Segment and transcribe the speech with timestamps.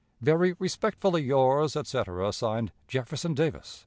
[0.19, 3.79] "Very respectfully, yours, etc., (Signed) "Jefferson Davis."